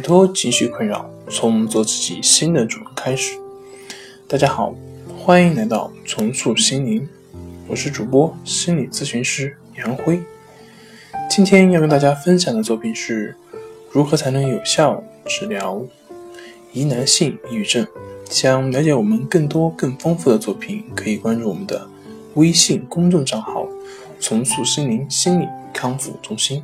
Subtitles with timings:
[0.00, 3.38] 摆脱情绪困扰，从做自己新的主人开始。
[4.26, 4.74] 大家好，
[5.18, 7.06] 欢迎来到重塑心灵，
[7.68, 10.18] 我是主播心理咨询师杨辉。
[11.28, 13.36] 今天要跟大家分享的作品是
[13.90, 15.84] 如何才能有效治疗
[16.72, 17.86] 疑难性抑郁症。
[18.24, 21.86] 想了解我们更多更丰富的作品，可以关注我们的
[22.36, 23.68] 微信公众账号
[24.18, 26.62] “重塑心灵心理康复中心”。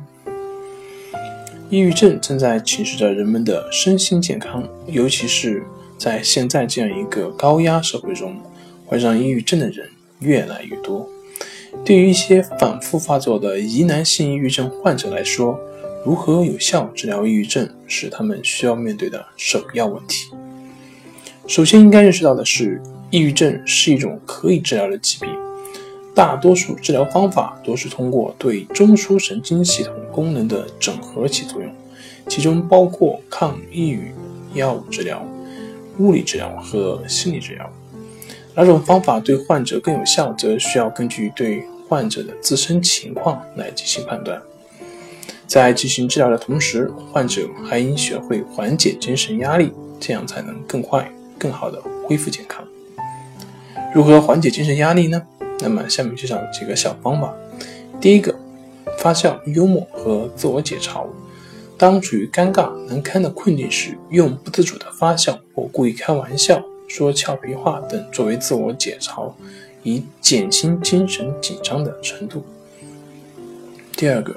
[1.69, 5.61] 抑郁症正在侵蚀着人们的身心健康，尤其是
[5.97, 8.37] 在现在这样一个高压社会中，
[8.85, 11.09] 患上抑郁症的人越来越多。
[11.83, 15.59] 对于一些反复发作的疑难性抑郁症患者来说，
[16.05, 20.29] 如何有效治疗抑郁症是他们需要面对的首要问题。
[21.47, 22.81] 首先应该认识到的是，
[23.11, 25.46] 抑郁症是一种可以治疗的疾病。
[26.17, 31.71] 大多数治疗方法都是通过对中枢神经系统功能的整合起作用，
[32.27, 34.11] 其中包括抗抑郁
[34.55, 35.23] 药物治疗、
[35.99, 37.71] 物理治疗和心理治疗。
[38.55, 44.41] 哪种方法对患者更有效，则需要根据对患者的自身情况来进行判断。
[45.45, 51.07] 在进行治疗的同时，患者还应学会缓解精神压力，这样才能更快、
[51.37, 52.67] 更好地恢复健康。
[53.93, 55.21] 如何缓解精神压力呢？
[55.59, 57.33] 那么，下面介绍几个小方法。
[57.99, 58.33] 第一个，
[58.99, 61.05] 发笑、幽默和自我解嘲。
[61.77, 69.31] 当处于尴尬难堪的困境时，用不自主的发笑或故意开玩笑、说俏皮话等作为自我解嘲，
[69.83, 72.43] 以减轻精神紧张的程度。
[73.95, 74.35] 第二个，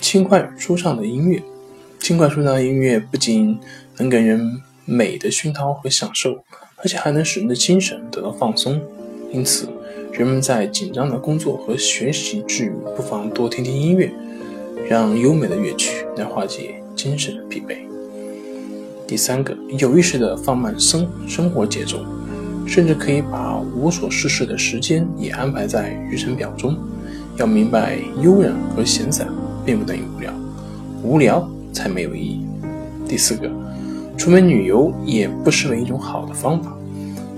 [0.00, 1.42] 轻快舒畅的音乐。
[1.98, 3.58] 轻快舒畅的音乐不仅
[3.96, 6.44] 能给人美的熏陶和享受，
[6.76, 8.80] 而且还能使人的精神得到放松。
[9.32, 9.68] 因此，
[10.12, 14.10] 人们在紧张的工作和学习之余，不妨多听听音乐，
[14.88, 17.76] 让优美的乐曲来化解精神的疲惫。
[19.06, 21.98] 第三个，有意识的放慢生生活节奏，
[22.66, 26.76] 甚至可以把无所事事的时间也安排在日程表中。
[27.36, 29.28] 要明白，悠然和闲散
[29.64, 30.32] 并不等于无聊，
[31.02, 32.46] 无聊才没有意义。
[33.06, 33.50] 第四个，
[34.16, 36.76] 出门旅游也不失为一种好的方法。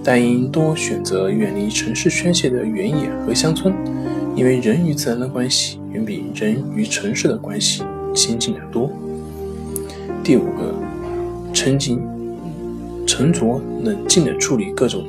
[0.03, 3.75] 但应多选择远离城市宣泄的原野和乡村，
[4.35, 7.83] 因为人与自然的关系远比人与城市的关系
[8.15, 8.91] 亲近得多。
[10.25, 10.75] 第五个，
[11.53, 12.01] 沉静、
[13.07, 15.05] 沉着、冷静地处理各种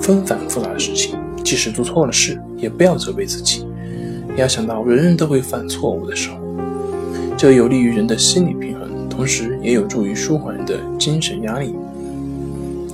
[0.00, 3.66] 纷繁复杂的事情，即使做错了事，也不要责备自己。
[4.36, 6.36] 要想到人人都会犯错误的时候，
[7.36, 11.74] 这有利于人的心理平衡，同时也有助于舒缓人的精神压力。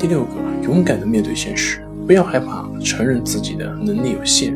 [0.02, 0.30] 第六个。
[0.64, 4.52] 勇敢地面对现实，不要害怕承认自己的能力有限，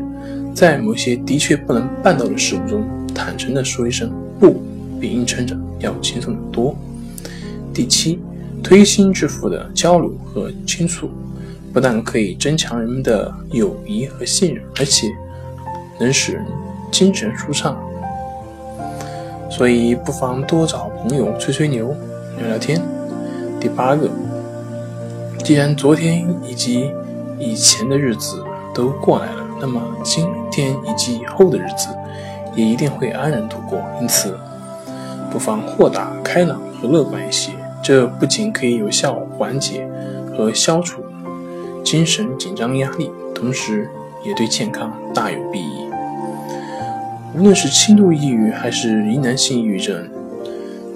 [0.53, 2.83] 在某些的确不能办到的事物中，
[3.15, 4.61] 坦诚地说一声不，
[4.99, 6.75] 比硬撑着要轻松得多。
[7.73, 8.19] 第七，
[8.61, 11.09] 推心置腹的交流和倾诉，
[11.73, 15.07] 不但可以增强人们的友谊和信任，而且
[15.97, 16.45] 能使人
[16.91, 17.77] 精神舒畅。
[19.49, 21.95] 所以，不妨多找朋友吹吹牛、
[22.37, 22.81] 聊聊天。
[23.61, 24.09] 第八个。
[25.47, 26.91] 既然昨天以及
[27.39, 28.43] 以前的日子
[28.75, 31.87] 都过来了，那么今天以及以后的日子
[32.53, 33.81] 也一定会安然度过。
[34.01, 34.37] 因此，
[35.31, 37.53] 不妨豁达、开朗和乐观一些。
[37.81, 39.87] 这不仅可以有效缓解
[40.35, 41.01] 和消除
[41.81, 43.89] 精神紧张压力，同时
[44.25, 45.89] 也对健康大有裨益。
[47.37, 50.09] 无论是轻度抑郁还是疑难性抑郁症，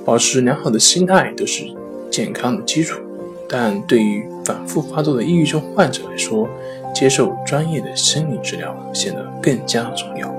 [0.04, 1.64] 保持良好的心态都是
[2.12, 3.00] 健康的基础。
[3.54, 6.48] 但对于反复发作的抑郁症患者来说，
[6.96, 10.34] 接受专业的心理治疗显得更加重要。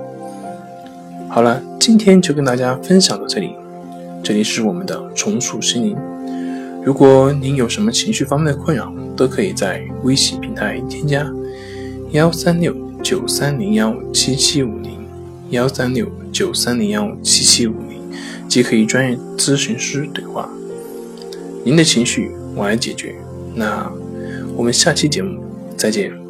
[1.29, 3.55] 好了，今天就跟大家分享到这里。
[4.25, 5.97] 这里是我们的重塑心灵。
[6.83, 11.31] 如果您有什么情绪方面的困扰，都可以在微信平台添加
[12.13, 15.07] 幺三六九三零幺七七五零
[15.51, 18.01] 幺三六九三零幺七七五零，
[18.49, 20.49] 即可与专业咨询师对话。
[21.63, 22.31] 您的情绪。
[22.55, 23.15] 我来解决。
[23.55, 23.91] 那
[24.57, 25.43] 我们下期节目
[25.77, 26.22] 再见。